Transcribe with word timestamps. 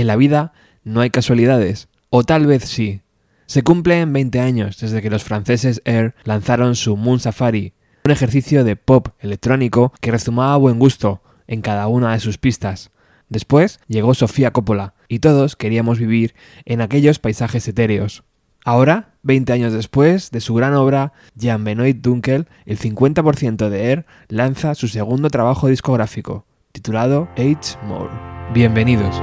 En 0.00 0.06
la 0.06 0.16
vida 0.16 0.54
no 0.82 1.02
hay 1.02 1.10
casualidades, 1.10 1.90
o 2.08 2.24
tal 2.24 2.46
vez 2.46 2.64
sí. 2.64 3.02
Se 3.44 3.62
cumplen 3.62 4.14
20 4.14 4.40
años 4.40 4.80
desde 4.80 5.02
que 5.02 5.10
los 5.10 5.24
franceses 5.24 5.82
Air 5.84 6.14
lanzaron 6.24 6.74
su 6.74 6.96
Moon 6.96 7.20
Safari, 7.20 7.74
un 8.06 8.10
ejercicio 8.10 8.64
de 8.64 8.76
pop 8.76 9.08
electrónico 9.18 9.92
que 10.00 10.10
rezumaba 10.10 10.56
buen 10.56 10.78
gusto 10.78 11.20
en 11.46 11.60
cada 11.60 11.86
una 11.86 12.14
de 12.14 12.20
sus 12.20 12.38
pistas. 12.38 12.92
Después 13.28 13.78
llegó 13.88 14.14
Sofía 14.14 14.54
Coppola, 14.54 14.94
y 15.06 15.18
todos 15.18 15.54
queríamos 15.54 15.98
vivir 15.98 16.34
en 16.64 16.80
aquellos 16.80 17.18
paisajes 17.18 17.68
etéreos. 17.68 18.24
Ahora, 18.64 19.16
20 19.22 19.52
años 19.52 19.74
después 19.74 20.30
de 20.30 20.40
su 20.40 20.54
gran 20.54 20.72
obra, 20.72 21.12
Jan 21.38 21.62
Benoit 21.62 22.00
Dunkel, 22.00 22.48
el 22.64 22.78
50% 22.78 23.68
de 23.68 23.90
Air 23.90 24.06
lanza 24.28 24.74
su 24.74 24.88
segundo 24.88 25.28
trabajo 25.28 25.68
discográfico, 25.68 26.46
titulado 26.72 27.28
Age 27.36 27.76
More. 27.86 28.14
Bienvenidos. 28.54 29.14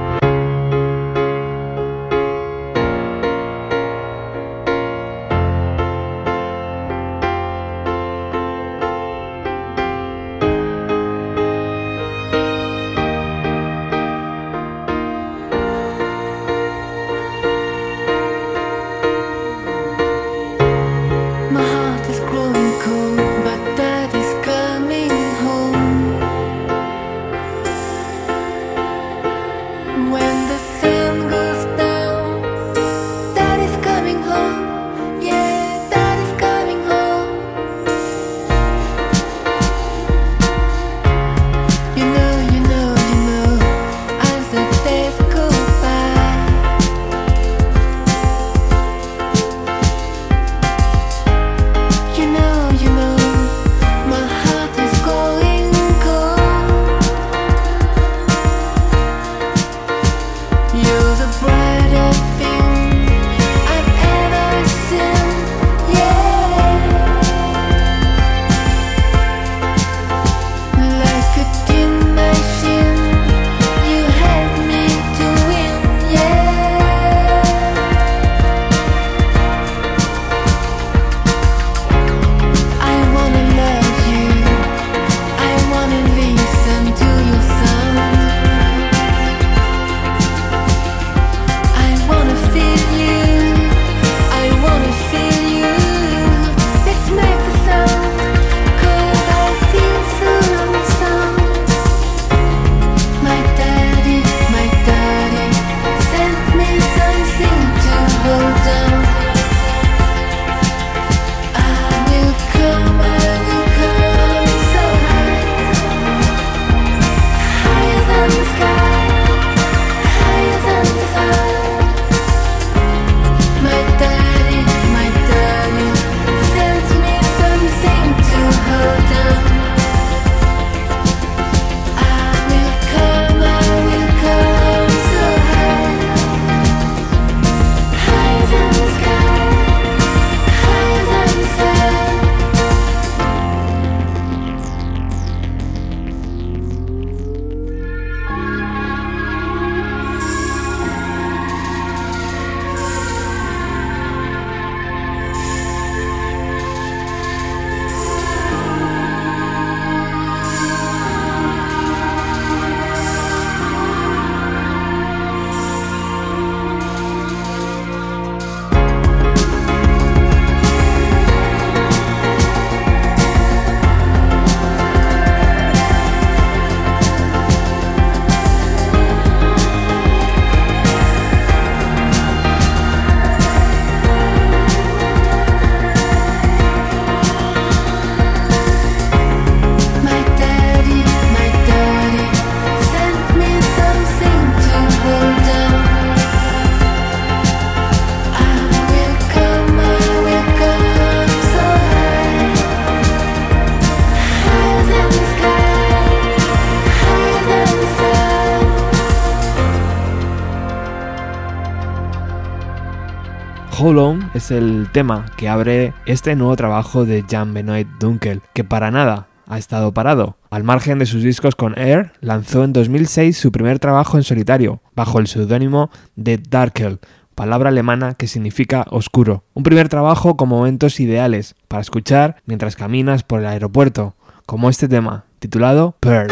Es 214.38 214.52
el 214.52 214.88
tema 214.92 215.26
que 215.36 215.48
abre 215.48 215.94
este 216.06 216.36
nuevo 216.36 216.54
trabajo 216.54 217.04
de 217.04 217.24
Jan 217.28 217.52
Benoit 217.54 217.88
Dunkel, 217.98 218.40
que 218.54 218.62
para 218.62 218.92
nada 218.92 219.26
ha 219.48 219.58
estado 219.58 219.92
parado. 219.92 220.36
Al 220.50 220.62
margen 220.62 221.00
de 221.00 221.06
sus 221.06 221.24
discos 221.24 221.56
con 221.56 221.76
Air, 221.76 222.12
lanzó 222.20 222.62
en 222.62 222.72
2006 222.72 223.36
su 223.36 223.50
primer 223.50 223.80
trabajo 223.80 224.16
en 224.16 224.22
solitario, 224.22 224.80
bajo 224.94 225.18
el 225.18 225.26
seudónimo 225.26 225.90
de 226.14 226.38
Darkel, 226.38 227.00
palabra 227.34 227.70
alemana 227.70 228.14
que 228.14 228.28
significa 228.28 228.86
oscuro. 228.90 229.42
Un 229.54 229.64
primer 229.64 229.88
trabajo 229.88 230.36
con 230.36 230.48
momentos 230.48 231.00
ideales 231.00 231.56
para 231.66 231.82
escuchar 231.82 232.36
mientras 232.46 232.76
caminas 232.76 233.24
por 233.24 233.40
el 233.40 233.46
aeropuerto, 233.46 234.14
como 234.46 234.70
este 234.70 234.86
tema, 234.86 235.24
titulado 235.40 235.96
Pearl. 235.98 236.28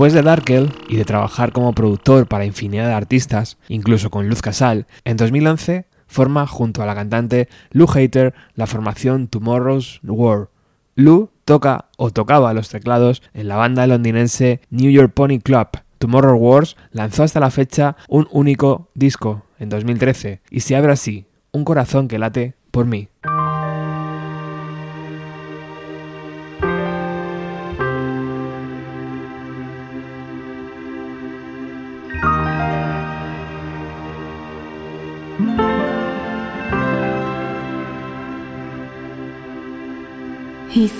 Después 0.00 0.14
de 0.14 0.22
Darkel 0.22 0.72
y 0.88 0.96
de 0.96 1.04
trabajar 1.04 1.52
como 1.52 1.74
productor 1.74 2.26
para 2.26 2.46
infinidad 2.46 2.86
de 2.86 2.94
artistas, 2.94 3.58
incluso 3.68 4.08
con 4.08 4.30
Luz 4.30 4.40
Casal, 4.40 4.86
en 5.04 5.18
2011 5.18 5.84
forma 6.06 6.46
junto 6.46 6.82
a 6.82 6.86
la 6.86 6.94
cantante 6.94 7.50
Lou 7.70 7.86
Hater 7.86 8.32
la 8.54 8.66
formación 8.66 9.28
Tomorrow's 9.28 10.00
War. 10.02 10.48
Lou 10.94 11.28
toca 11.44 11.90
o 11.98 12.10
tocaba 12.10 12.54
los 12.54 12.70
teclados 12.70 13.22
en 13.34 13.48
la 13.48 13.56
banda 13.56 13.86
londinense 13.86 14.62
New 14.70 14.90
York 14.90 15.12
Pony 15.12 15.38
Club. 15.38 15.68
Tomorrow 15.98 16.38
Wars 16.38 16.78
lanzó 16.92 17.22
hasta 17.22 17.38
la 17.38 17.50
fecha 17.50 17.96
un 18.08 18.26
único 18.30 18.88
disco 18.94 19.44
en 19.58 19.68
2013 19.68 20.40
y 20.50 20.60
se 20.60 20.76
abre 20.76 20.92
así, 20.92 21.26
un 21.52 21.66
corazón 21.66 22.08
que 22.08 22.18
late 22.18 22.54
por 22.70 22.86
mí. 22.86 23.10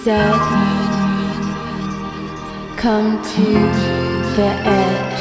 Said, 0.04 0.32
Come 2.78 3.22
to 3.22 3.44
the 4.36 4.50
edge. 4.64 5.20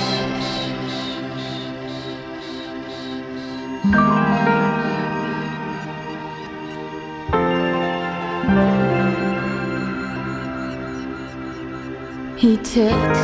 He 12.37 12.55
took 12.55 13.15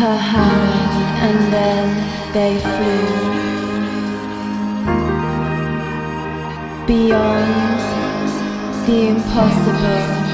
her 0.00 0.16
hand 0.16 0.92
and 1.26 1.52
then 1.52 1.86
they 2.32 2.52
flew 2.58 3.04
beyond 6.86 7.79
the 8.90 9.08
impossible. 9.08 10.30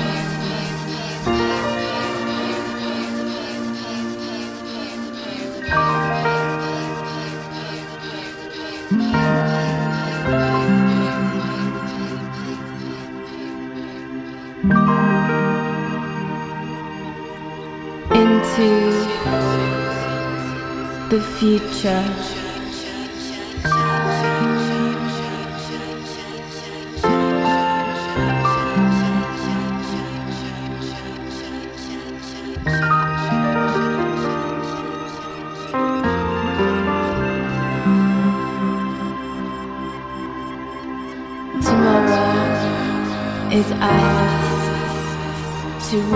Into 18.14 18.70
the 21.10 21.20
future. 21.38 22.35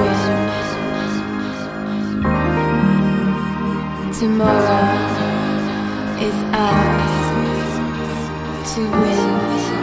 Win. 0.01 0.51
Tomorrow 4.19 4.87
is 6.27 6.39
ours 6.53 7.15
to 8.75 8.81
win. 9.01 9.80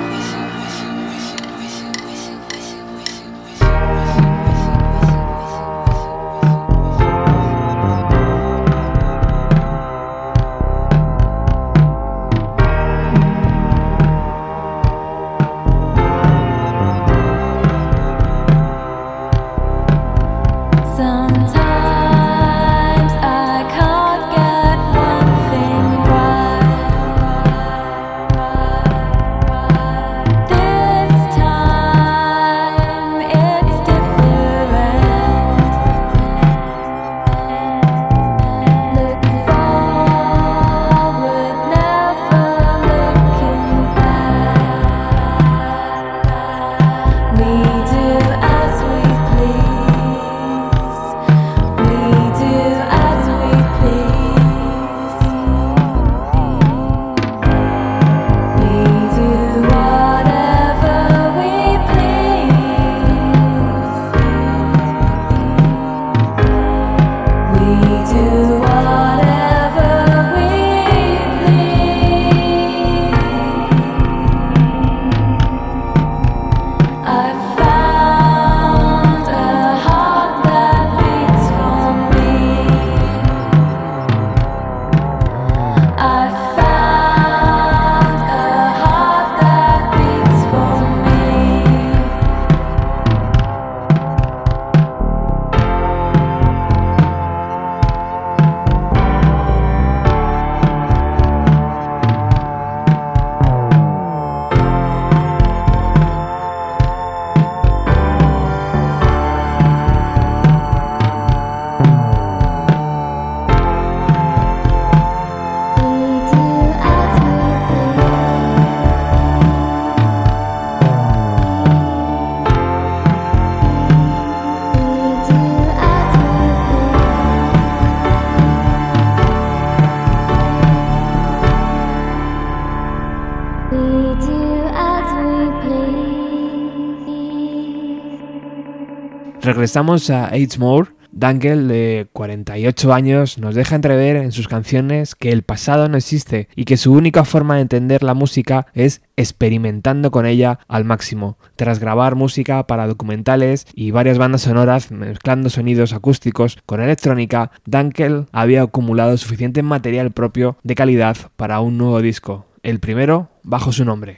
Regresamos 139.48 140.10
a 140.10 140.26
H. 140.26 140.60
Moore. 140.60 140.90
Dangle, 141.14 141.74
de 141.74 142.08
48 142.12 142.94
años, 142.94 143.38
nos 143.38 143.56
deja 143.56 143.76
entrever 143.76 144.18
en 144.18 144.34
sus 144.34 144.50
canciones 144.50 145.16
que 145.16 145.32
el 145.32 145.42
pasado 145.42 145.88
no 145.88 145.96
existe 145.96 146.50
y 146.54 146.66
que 146.66 146.76
su 146.76 146.92
única 146.92 147.24
forma 147.24 147.56
de 147.56 147.62
entender 147.62 148.04
la 148.04 148.14
música 148.14 148.68
es 148.74 149.02
experimentando 149.16 150.12
con 150.12 150.26
ella 150.26 150.60
al 150.68 150.84
máximo, 150.84 151.38
tras 151.56 151.80
grabar 151.80 152.16
música 152.16 152.68
para 152.68 152.88
documentales 152.88 153.66
y 153.74 153.92
varias 153.92 154.18
bandas 154.18 154.42
sonoras 154.42 154.92
mezclando 154.92 155.50
sonidos 155.50 155.94
acústicos 155.94 156.58
con 156.66 156.82
electrónica, 156.82 157.52
Dankel 157.66 158.26
había 158.34 158.64
acumulado 158.64 159.16
suficiente 159.16 159.64
material 159.64 160.12
propio 160.12 160.58
de 160.64 160.76
calidad 160.76 161.16
para 161.38 161.62
un 161.62 161.78
nuevo 161.78 162.02
disco, 162.02 162.48
el 162.64 162.82
primero 162.82 163.30
bajo 163.44 163.72
su 163.72 163.86
nombre. 163.86 164.16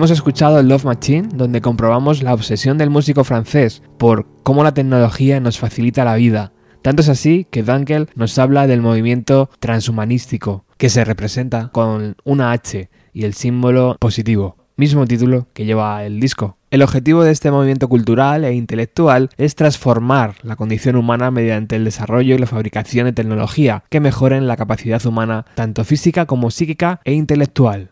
Hemos 0.00 0.12
escuchado 0.12 0.62
Love 0.62 0.86
Machine, 0.86 1.28
donde 1.34 1.60
comprobamos 1.60 2.22
la 2.22 2.32
obsesión 2.32 2.78
del 2.78 2.88
músico 2.88 3.22
francés 3.22 3.82
por 3.98 4.26
cómo 4.42 4.64
la 4.64 4.72
tecnología 4.72 5.40
nos 5.40 5.58
facilita 5.58 6.06
la 6.06 6.14
vida. 6.14 6.54
Tanto 6.80 7.02
es 7.02 7.10
así 7.10 7.46
que 7.50 7.62
Dunkel 7.62 8.08
nos 8.14 8.38
habla 8.38 8.66
del 8.66 8.80
movimiento 8.80 9.50
transhumanístico, 9.58 10.64
que 10.78 10.88
se 10.88 11.04
representa 11.04 11.68
con 11.68 12.16
una 12.24 12.52
H 12.52 12.88
y 13.12 13.24
el 13.24 13.34
símbolo 13.34 13.98
positivo, 14.00 14.56
mismo 14.74 15.04
título 15.04 15.48
que 15.52 15.66
lleva 15.66 16.02
el 16.02 16.18
disco. 16.18 16.56
El 16.70 16.80
objetivo 16.80 17.22
de 17.22 17.32
este 17.32 17.50
movimiento 17.50 17.86
cultural 17.90 18.46
e 18.46 18.54
intelectual 18.54 19.28
es 19.36 19.54
transformar 19.54 20.36
la 20.42 20.56
condición 20.56 20.96
humana 20.96 21.30
mediante 21.30 21.76
el 21.76 21.84
desarrollo 21.84 22.34
y 22.34 22.38
la 22.38 22.46
fabricación 22.46 23.04
de 23.04 23.12
tecnología 23.12 23.84
que 23.90 24.00
mejoren 24.00 24.46
la 24.46 24.56
capacidad 24.56 25.04
humana 25.04 25.44
tanto 25.54 25.84
física 25.84 26.24
como 26.24 26.50
psíquica 26.50 27.02
e 27.04 27.12
intelectual. 27.12 27.90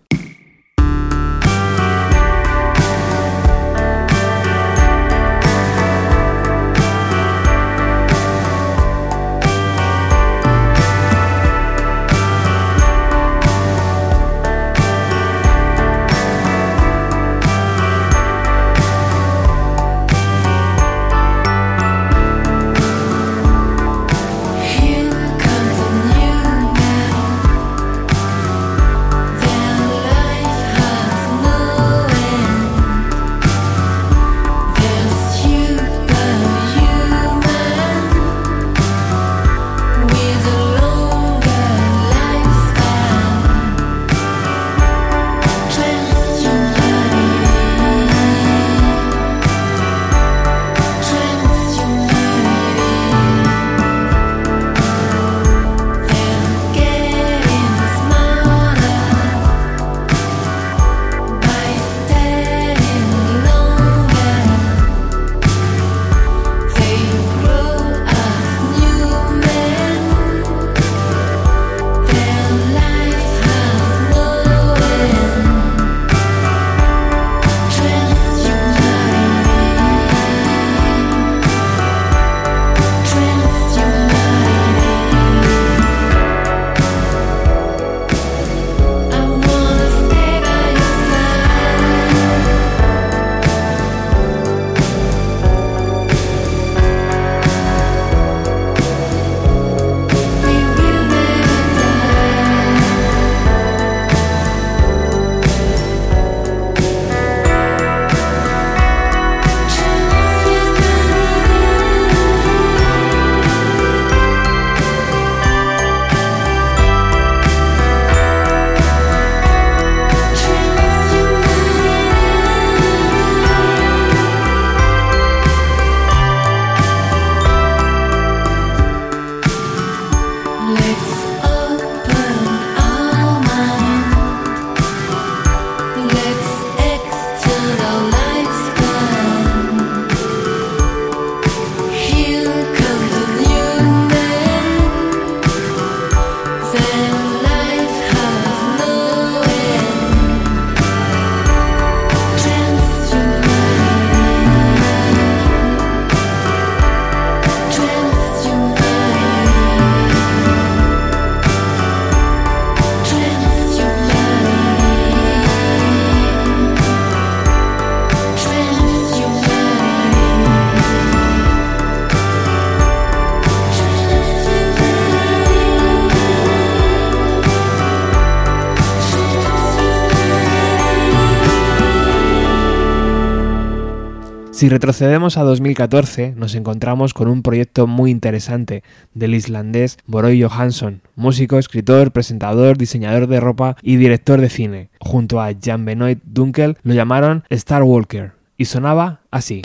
Si 184.59 184.69
retrocedemos 184.69 185.37
a 185.37 185.45
2014, 185.45 186.35
nos 186.37 186.57
encontramos 186.57 187.15
con 187.15 187.29
un 187.29 187.43
proyecto 187.43 187.87
muy 187.87 188.11
interesante 188.11 188.83
del 189.15 189.37
islandés 189.37 189.99
Boroy 190.05 190.43
Johansson, 190.43 191.01
músico, 191.15 191.61
escritor, 191.61 192.11
presentador, 192.11 192.77
diseñador 192.77 193.29
de 193.29 193.39
ropa 193.39 193.77
y 193.83 193.95
director 193.95 194.41
de 194.41 194.49
cine. 194.49 194.91
Junto 194.99 195.41
a 195.41 195.53
Jan 195.63 195.85
Benoit 195.85 196.19
Dunkel 196.25 196.77
lo 196.83 196.93
llamaron 196.93 197.45
Star 197.51 197.85
Walker 197.85 198.33
y 198.57 198.65
sonaba 198.65 199.21
así. 199.31 199.63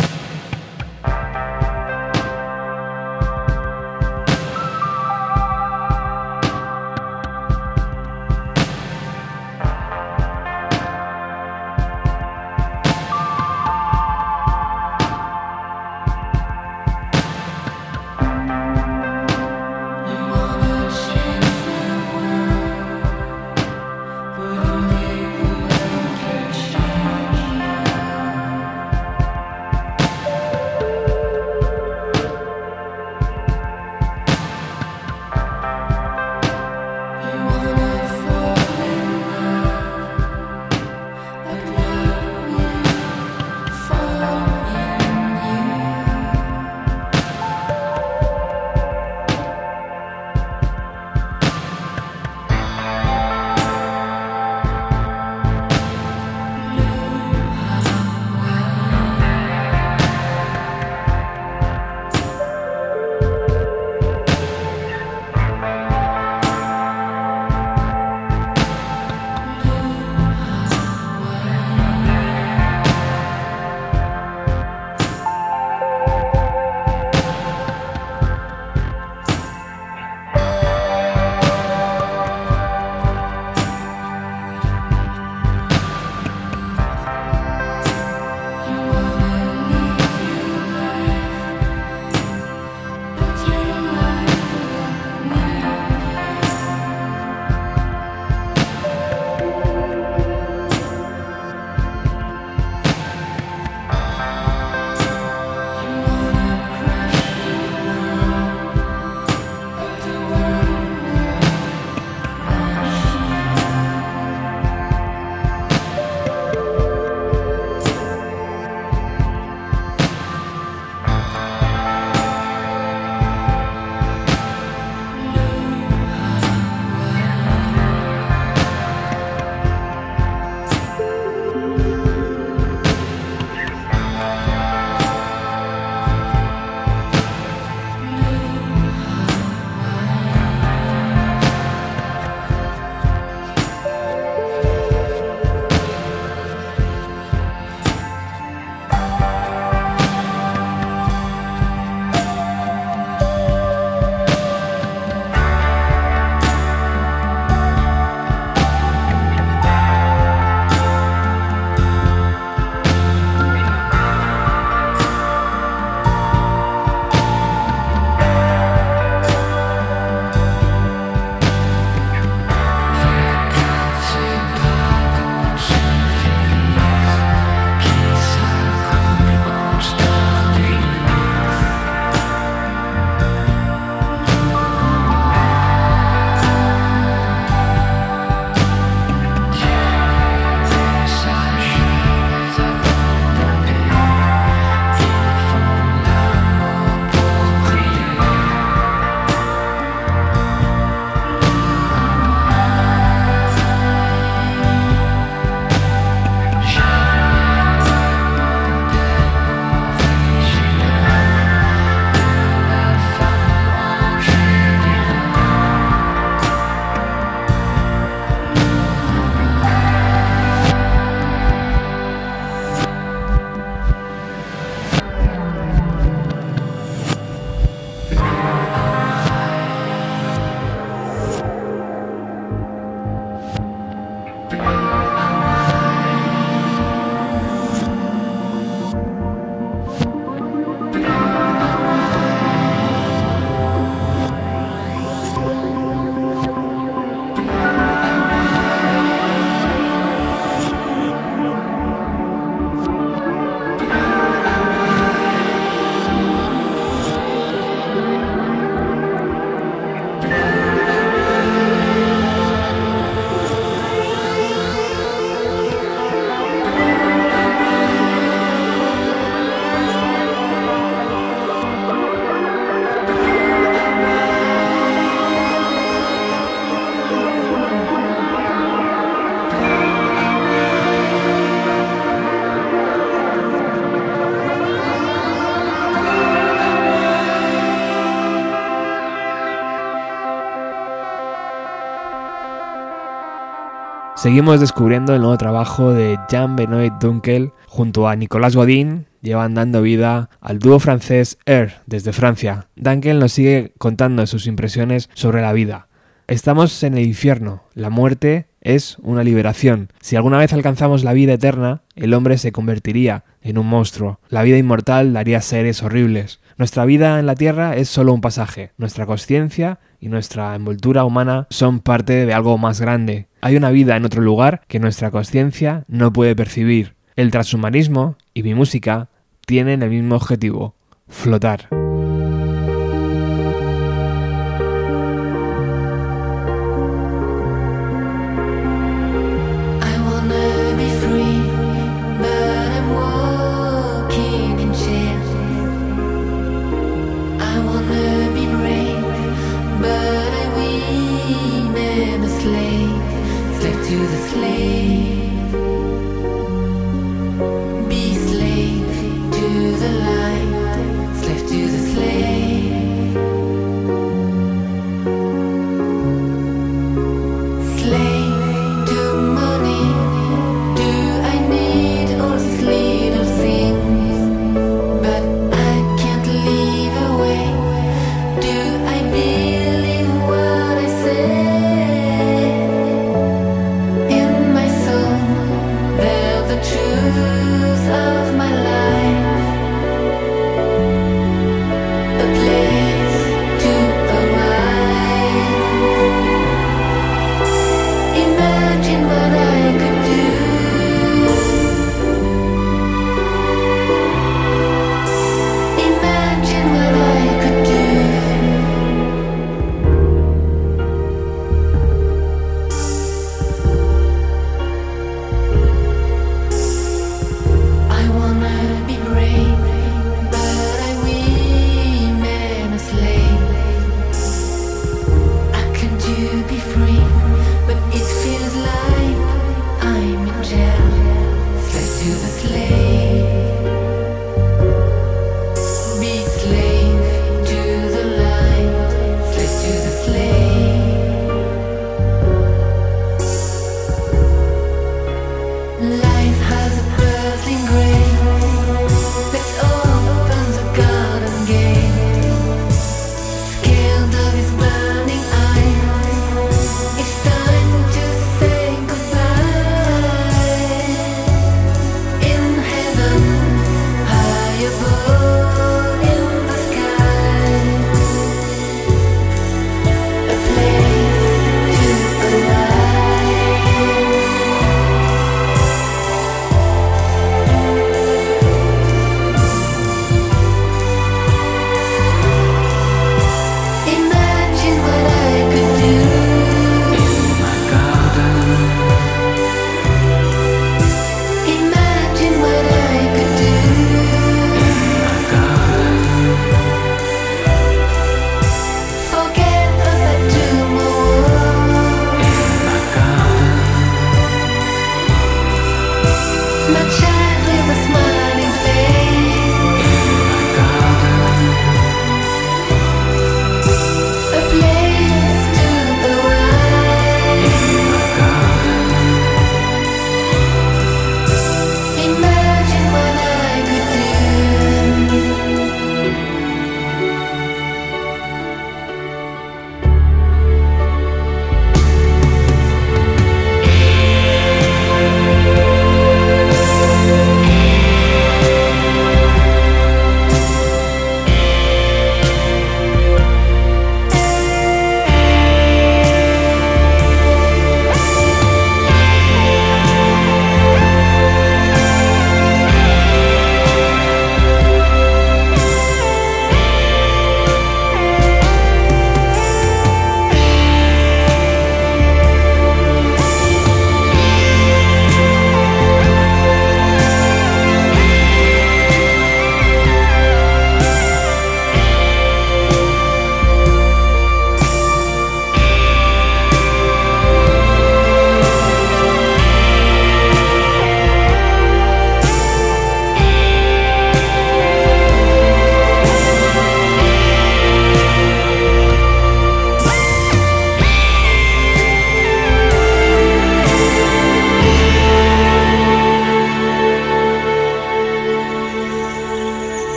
Seguimos 294.24 294.62
descubriendo 294.62 295.14
el 295.14 295.20
nuevo 295.20 295.38
trabajo 295.38 295.92
de 295.92 296.18
Jean 296.30 296.56
Benoit 296.56 296.94
Dunkel 296.94 297.52
junto 297.68 298.08
a 298.08 298.16
Nicolas 298.16 298.56
Godin, 298.56 299.06
llevan 299.22 299.54
dando 299.54 299.82
vida 299.82 300.30
al 300.40 300.60
dúo 300.60 300.80
francés 300.80 301.38
Air 301.46 301.82
desde 301.88 302.14
Francia. 302.14 302.68
Dunkel 302.78 303.20
nos 303.20 303.34
sigue 303.34 303.74
contando 303.78 304.26
sus 304.26 304.48
impresiones 304.48 305.10
sobre 305.14 305.42
la 305.42 305.52
vida. 305.52 305.90
Estamos 306.28 306.84
en 306.84 306.98
el 306.98 307.06
infierno, 307.06 307.64
la 307.74 307.90
muerte 307.90 308.48
es 308.62 308.96
una 309.02 309.26
liberación. 309.26 309.90
Si 310.00 310.16
alguna 310.16 310.38
vez 310.38 310.54
alcanzamos 310.54 311.04
la 311.04 311.12
vida 311.12 311.34
eterna, 311.34 311.82
el 311.98 312.14
hombre 312.14 312.38
se 312.38 312.54
convertiría 312.54 313.26
en 313.42 313.58
un 313.58 313.68
monstruo. 313.68 314.22
La 314.30 314.44
vida 314.44 314.58
inmortal 314.58 315.12
daría 315.12 315.42
seres 315.42 315.84
horribles. 315.84 316.40
Nuestra 316.58 316.86
vida 316.86 317.20
en 317.20 317.26
la 317.26 317.36
Tierra 317.36 317.76
es 317.76 317.90
solo 317.90 318.14
un 318.14 318.22
pasaje. 318.22 318.72
Nuestra 318.78 319.06
conciencia 319.06 319.80
y 320.04 320.10
nuestra 320.10 320.54
envoltura 320.54 321.06
humana 321.06 321.48
son 321.50 321.80
parte 321.80 322.26
de 322.26 322.34
algo 322.34 322.58
más 322.58 322.82
grande. 322.82 323.28
Hay 323.40 323.56
una 323.56 323.72
vida 323.72 323.96
en 323.96 324.04
otro 324.04 324.22
lugar 324.22 324.62
que 324.68 324.80
nuestra 324.80 325.12
conciencia 325.12 325.86
no 325.88 326.12
puede 326.12 326.36
percibir. 326.36 326.96
El 327.16 327.32
transhumanismo 327.32 328.18
y 328.34 328.44
mi 328.44 328.54
música 328.54 329.08
tienen 329.46 329.82
el 329.82 329.90
mismo 329.92 330.16
objetivo, 330.16 330.76
flotar. 331.08 331.83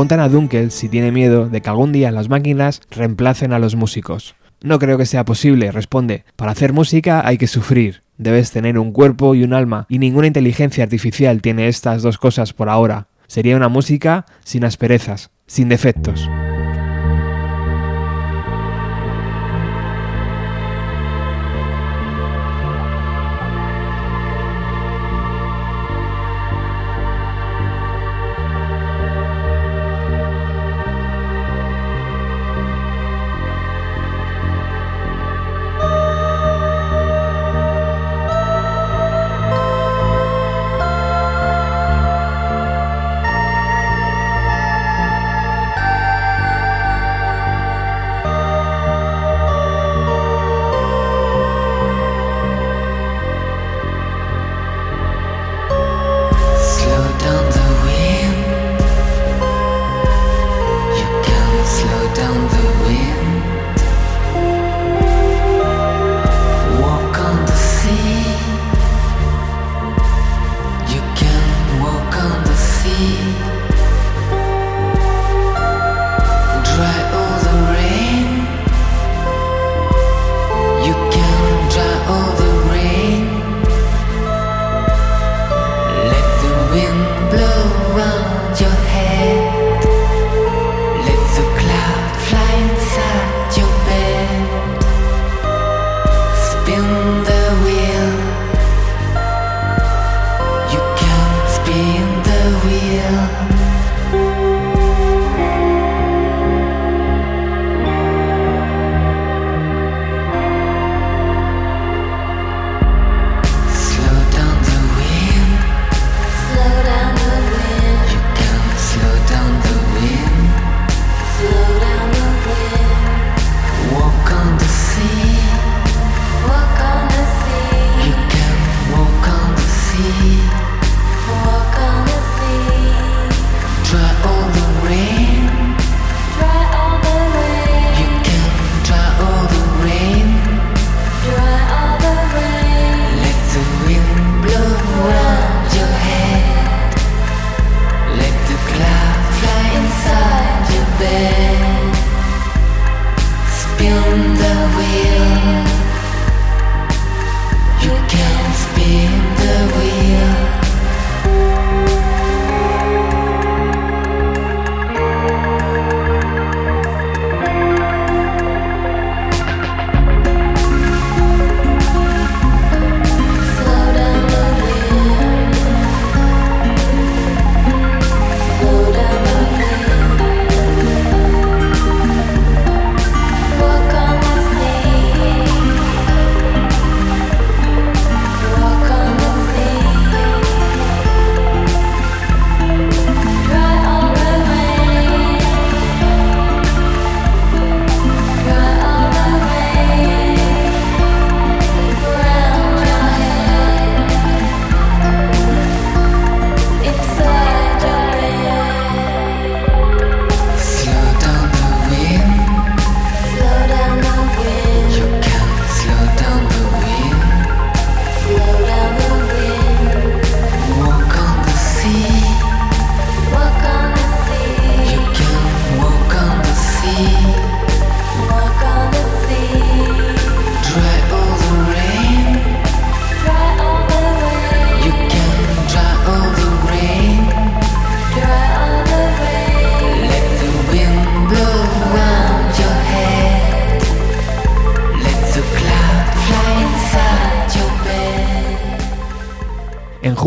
preguntan 0.00 0.20
a 0.20 0.30
Dunkel 0.30 0.70
si 0.70 0.88
tiene 0.88 1.12
miedo 1.12 1.50
de 1.50 1.60
que 1.60 1.68
algún 1.68 1.92
día 1.92 2.10
las 2.10 2.30
máquinas 2.30 2.80
reemplacen 2.90 3.52
a 3.52 3.58
los 3.58 3.76
músicos. 3.76 4.34
No 4.62 4.78
creo 4.78 4.96
que 4.96 5.04
sea 5.04 5.26
posible, 5.26 5.70
responde. 5.72 6.24
Para 6.36 6.52
hacer 6.52 6.72
música 6.72 7.20
hay 7.22 7.36
que 7.36 7.46
sufrir. 7.46 8.02
Debes 8.16 8.50
tener 8.50 8.78
un 8.78 8.92
cuerpo 8.92 9.34
y 9.34 9.44
un 9.44 9.52
alma, 9.52 9.84
y 9.90 9.98
ninguna 9.98 10.26
inteligencia 10.26 10.84
artificial 10.84 11.42
tiene 11.42 11.68
estas 11.68 12.00
dos 12.00 12.16
cosas 12.16 12.54
por 12.54 12.70
ahora. 12.70 13.08
Sería 13.26 13.58
una 13.58 13.68
música 13.68 14.24
sin 14.42 14.64
asperezas, 14.64 15.32
sin 15.46 15.68
defectos. 15.68 16.30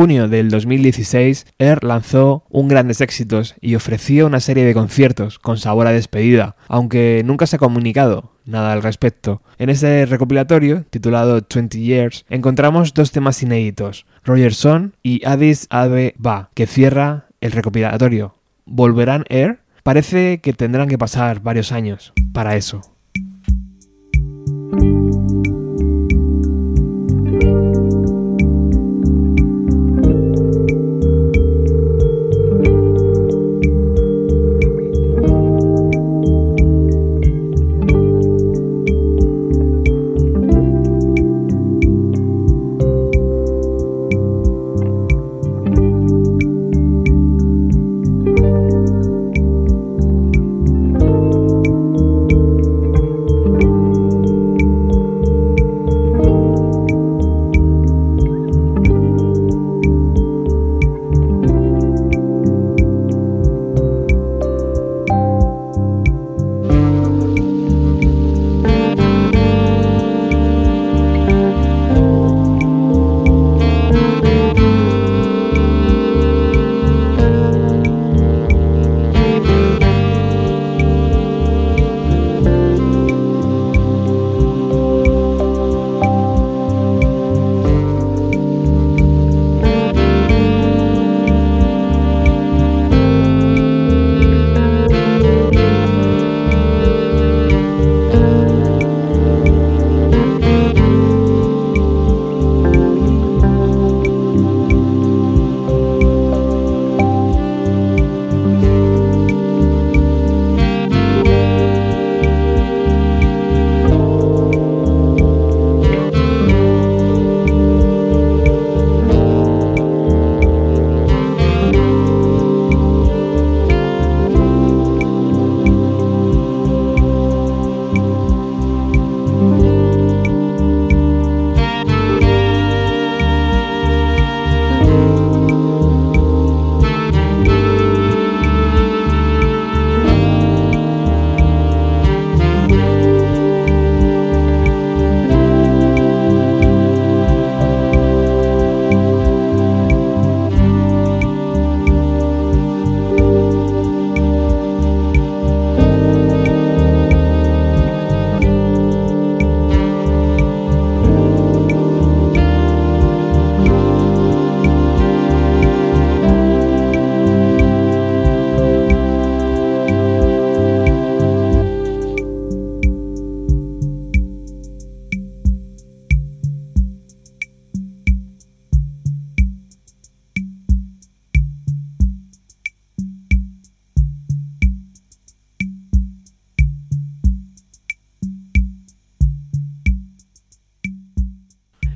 junio 0.03 0.27
del 0.27 0.49
2016, 0.49 1.45
Air 1.59 1.81
lanzó 1.85 2.43
un 2.49 2.67
Grandes 2.67 2.99
Éxitos 2.99 3.55
y 3.61 3.75
ofreció 3.75 4.27
una 4.27 4.41
serie 4.41 4.65
de 4.65 4.73
conciertos 4.73 5.39
con 5.39 5.57
sabor 5.57 5.87
a 5.87 5.93
despedida, 5.93 6.57
aunque 6.67 7.21
nunca 7.23 7.47
se 7.47 7.55
ha 7.55 7.59
comunicado 7.59 8.33
nada 8.43 8.73
al 8.73 8.83
respecto. 8.83 9.41
En 9.59 9.69
ese 9.69 10.05
recopilatorio, 10.05 10.83
titulado 10.89 11.39
20 11.49 11.79
Years, 11.79 12.25
encontramos 12.29 12.93
dos 12.93 13.13
temas 13.13 13.41
inéditos, 13.43 14.05
Roger 14.25 14.47
Rogerson 14.47 14.93
y 15.03 15.25
Addis 15.25 15.67
Abe 15.69 16.15
Ba, 16.17 16.49
que 16.53 16.67
cierra 16.67 17.27
el 17.39 17.53
recopilatorio. 17.53 18.35
¿Volverán 18.65 19.23
Air? 19.29 19.59
Parece 19.83 20.41
que 20.41 20.51
tendrán 20.51 20.89
que 20.89 20.97
pasar 20.97 21.39
varios 21.41 21.71
años 21.71 22.11
para 22.33 22.57
eso. 22.57 22.81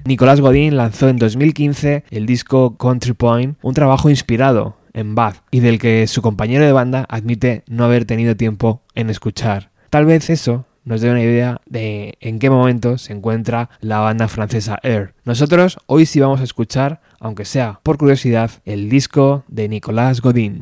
Nicolás 0.07 0.39
Godín 0.39 0.77
lanzó 0.77 1.09
en 1.09 1.17
2015 1.17 2.05
el 2.11 2.25
disco 2.25 2.77
Country 2.77 3.11
Point, 3.11 3.57
un 3.61 3.73
trabajo 3.73 4.09
inspirado 4.09 4.77
en 4.93 5.15
Bath 5.15 5.43
y 5.51 5.59
del 5.59 5.79
que 5.79 6.07
su 6.07 6.21
compañero 6.21 6.63
de 6.63 6.71
banda 6.71 7.05
admite 7.09 7.63
no 7.67 7.83
haber 7.83 8.05
tenido 8.05 8.37
tiempo 8.37 8.83
en 8.95 9.09
escuchar. 9.09 9.69
Tal 9.89 10.05
vez 10.05 10.29
eso 10.29 10.65
nos 10.85 11.01
dé 11.01 11.11
una 11.11 11.21
idea 11.21 11.59
de 11.65 12.17
en 12.21 12.39
qué 12.39 12.49
momento 12.49 12.97
se 12.97 13.11
encuentra 13.11 13.69
la 13.81 13.99
banda 13.99 14.29
francesa 14.29 14.79
Air. 14.81 15.13
Nosotros 15.25 15.77
hoy 15.87 16.05
sí 16.05 16.21
vamos 16.21 16.39
a 16.39 16.45
escuchar, 16.45 17.01
aunque 17.19 17.43
sea 17.43 17.81
por 17.83 17.97
curiosidad, 17.97 18.49
el 18.63 18.89
disco 18.89 19.43
de 19.49 19.67
Nicolás 19.67 20.21
Godín. 20.21 20.61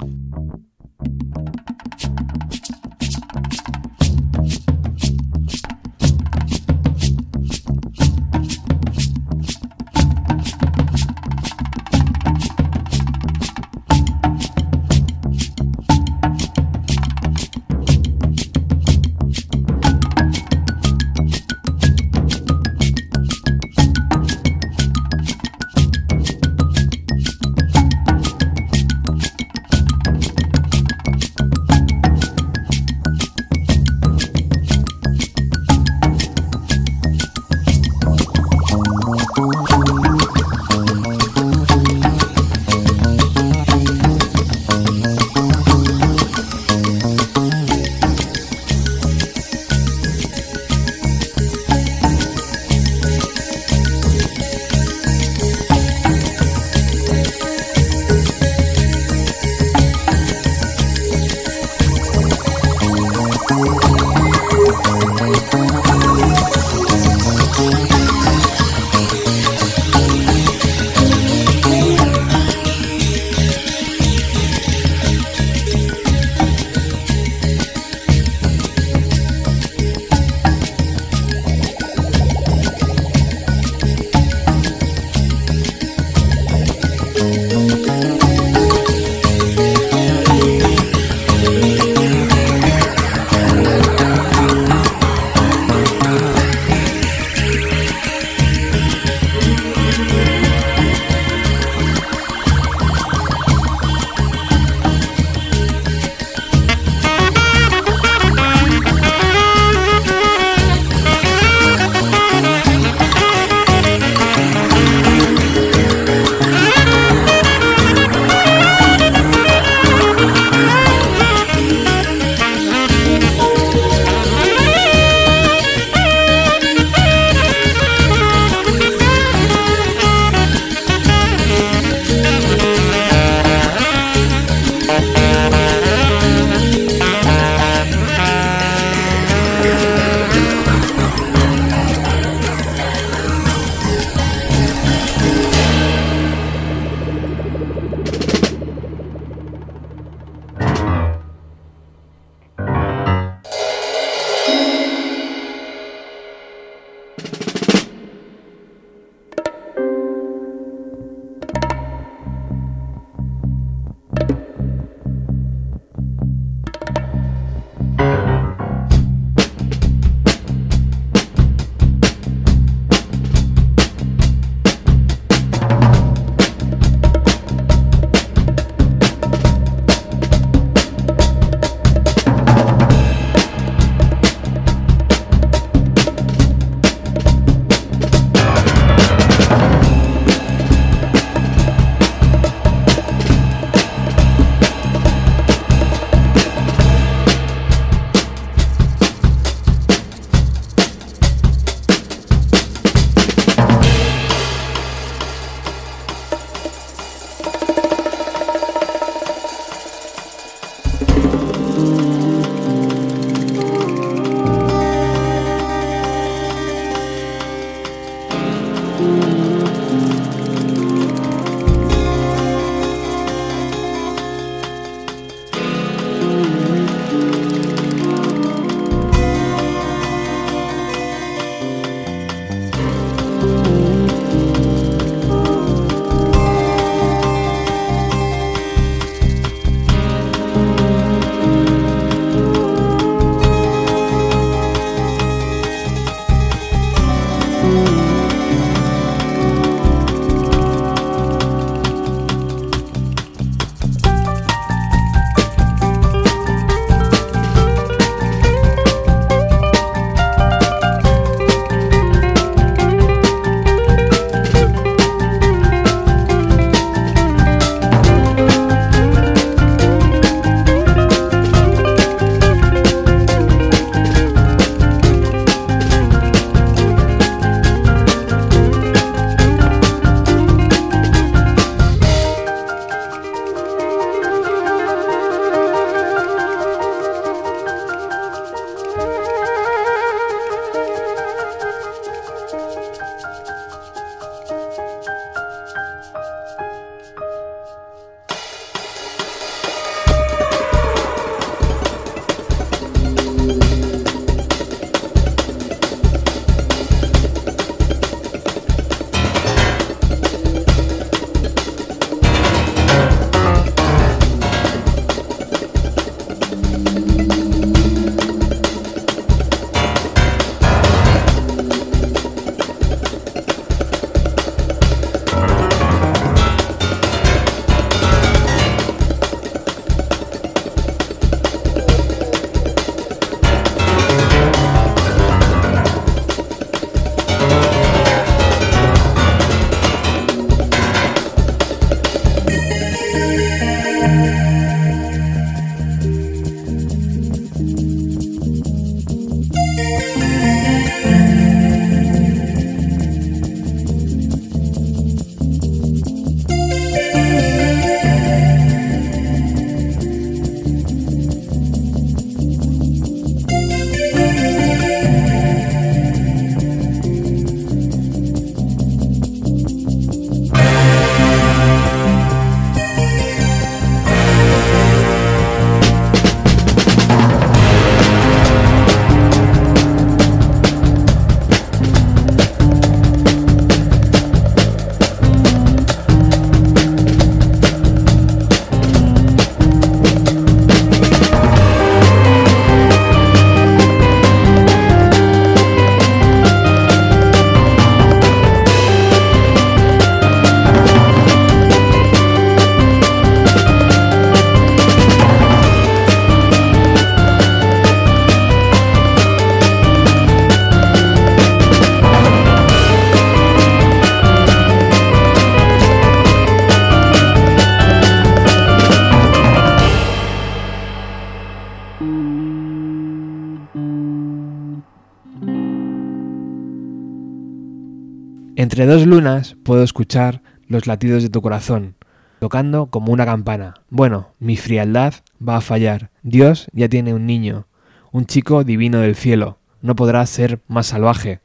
Entre 428.76 428.94
dos 428.94 429.08
lunas 429.08 429.56
puedo 429.64 429.84
escuchar 429.84 430.42
los 430.68 430.86
latidos 430.86 431.24
de 431.24 431.30
tu 431.30 431.42
corazón, 431.42 431.96
tocando 432.40 432.88
como 432.88 433.14
una 433.14 433.24
campana. 433.24 433.76
Bueno, 433.90 434.34
mi 434.38 434.58
frialdad 434.58 435.14
va 435.40 435.56
a 435.56 435.62
fallar. 435.62 436.12
Dios 436.24 436.68
ya 436.74 436.90
tiene 436.90 437.14
un 437.14 437.26
niño, 437.26 437.68
un 438.12 438.26
chico 438.26 438.66
divino 438.66 439.00
del 439.00 439.16
cielo. 439.16 439.60
No 439.82 439.96
podrá 439.96 440.26
ser 440.26 440.60
más 440.68 440.88
salvaje. 440.88 441.40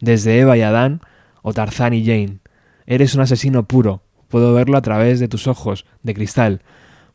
Desde 0.00 0.40
Eva 0.40 0.56
y 0.56 0.62
Adán, 0.62 1.02
o 1.42 1.52
Tarzán 1.52 1.92
y 1.92 2.02
Jane. 2.02 2.38
Eres 2.86 3.14
un 3.14 3.20
asesino 3.20 3.64
puro. 3.64 4.02
Puedo 4.28 4.54
verlo 4.54 4.78
a 4.78 4.80
través 4.80 5.20
de 5.20 5.28
tus 5.28 5.48
ojos, 5.48 5.84
de 6.02 6.14
cristal. 6.14 6.62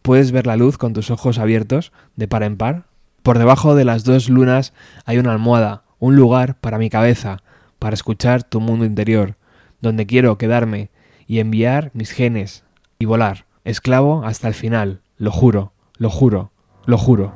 ¿Puedes 0.03 0.31
ver 0.31 0.45
la 0.45 0.57
luz 0.57 0.77
con 0.77 0.93
tus 0.93 1.09
ojos 1.09 1.39
abiertos, 1.39 1.91
de 2.15 2.27
par 2.27 2.43
en 2.43 2.57
par? 2.57 2.83
Por 3.23 3.39
debajo 3.39 3.73
de 3.73 3.85
las 3.85 4.03
dos 4.03 4.29
lunas 4.29 4.73
hay 5.05 5.17
una 5.17 5.31
almohada, 5.31 5.85
un 5.97 6.15
lugar 6.15 6.55
para 6.59 6.77
mi 6.77 6.91
cabeza, 6.91 7.41
para 7.79 7.95
escuchar 7.95 8.43
tu 8.43 8.61
mundo 8.61 8.85
interior, 8.85 9.37
donde 9.85 10.07
quiero 10.07 10.37
quedarme 10.37 10.89
y 11.27 11.39
enviar 11.39 11.91
mis 11.93 12.11
genes 12.11 12.63
y 12.97 13.05
volar, 13.05 13.45
esclavo 13.63 14.23
hasta 14.25 14.47
el 14.47 14.55
final, 14.55 15.01
lo 15.17 15.31
juro, 15.31 15.73
lo 15.97 16.09
juro, 16.09 16.51
lo 16.85 16.97
juro. 16.97 17.33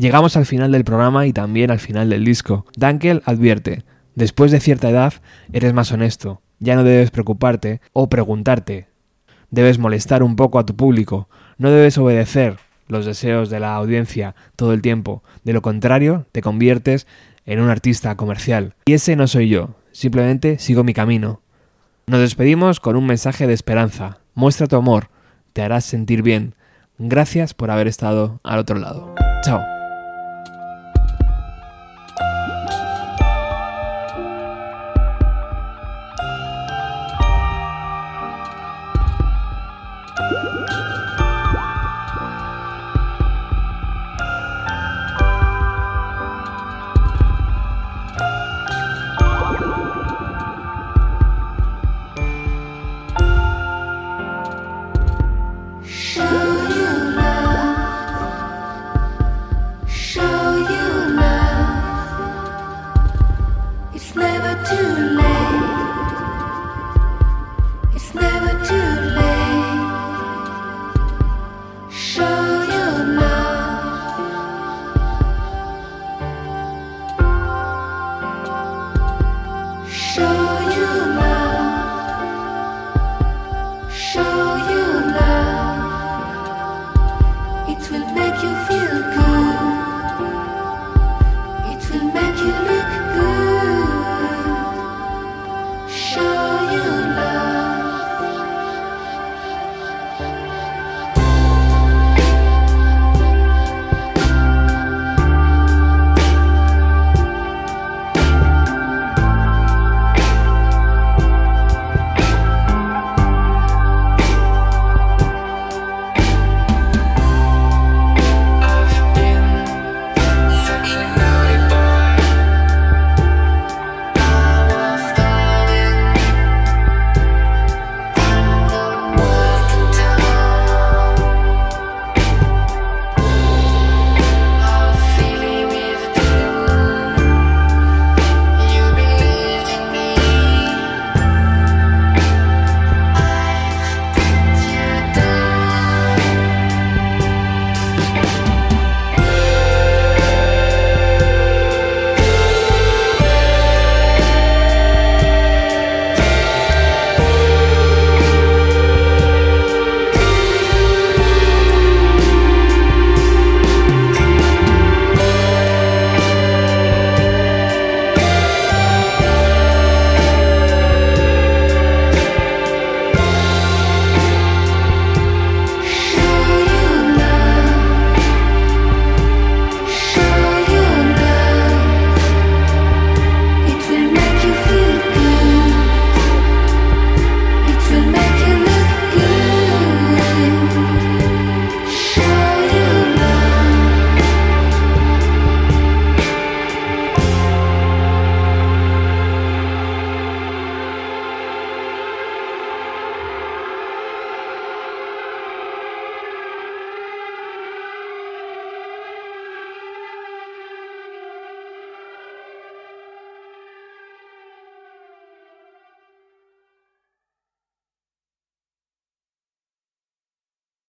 Llegamos 0.00 0.38
al 0.38 0.46
final 0.46 0.72
del 0.72 0.84
programa 0.84 1.26
y 1.26 1.34
también 1.34 1.70
al 1.70 1.78
final 1.78 2.08
del 2.08 2.24
disco. 2.24 2.64
Dankel 2.74 3.20
advierte, 3.26 3.84
después 4.14 4.50
de 4.50 4.58
cierta 4.58 4.88
edad 4.88 5.12
eres 5.52 5.74
más 5.74 5.92
honesto, 5.92 6.40
ya 6.58 6.74
no 6.74 6.84
debes 6.84 7.10
preocuparte 7.10 7.82
o 7.92 8.08
preguntarte. 8.08 8.88
Debes 9.50 9.78
molestar 9.78 10.22
un 10.22 10.36
poco 10.36 10.58
a 10.58 10.64
tu 10.64 10.74
público, 10.74 11.28
no 11.58 11.70
debes 11.70 11.98
obedecer 11.98 12.56
los 12.88 13.04
deseos 13.04 13.50
de 13.50 13.60
la 13.60 13.74
audiencia 13.74 14.34
todo 14.56 14.72
el 14.72 14.80
tiempo, 14.80 15.22
de 15.44 15.52
lo 15.52 15.60
contrario 15.60 16.24
te 16.32 16.40
conviertes 16.40 17.06
en 17.44 17.60
un 17.60 17.68
artista 17.68 18.16
comercial. 18.16 18.76
Y 18.86 18.94
ese 18.94 19.16
no 19.16 19.26
soy 19.26 19.50
yo, 19.50 19.74
simplemente 19.92 20.58
sigo 20.58 20.82
mi 20.82 20.94
camino. 20.94 21.42
Nos 22.06 22.20
despedimos 22.20 22.80
con 22.80 22.96
un 22.96 23.04
mensaje 23.04 23.46
de 23.46 23.52
esperanza. 23.52 24.20
Muestra 24.32 24.66
tu 24.66 24.76
amor, 24.76 25.10
te 25.52 25.60
harás 25.60 25.84
sentir 25.84 26.22
bien. 26.22 26.54
Gracias 26.96 27.52
por 27.52 27.70
haber 27.70 27.86
estado 27.86 28.40
al 28.44 28.60
otro 28.60 28.78
lado. 28.78 29.14
Chao. 29.44 29.60